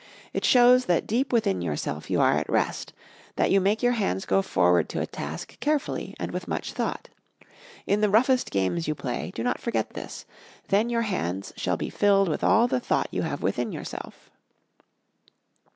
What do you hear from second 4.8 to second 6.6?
to a task carefully and with